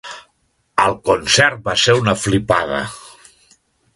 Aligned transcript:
El 0.85 0.95
concert 1.09 1.61
va 1.69 1.77
ser 1.83 1.95
una 2.01 2.17
flipada. 2.21 2.83